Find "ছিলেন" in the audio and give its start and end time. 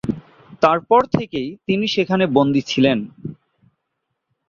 2.61-2.97